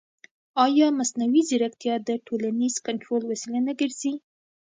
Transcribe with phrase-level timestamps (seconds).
[0.65, 4.13] ایا مصنوعي ځیرکتیا د ټولنیز کنټرول وسیله نه ګرځي؟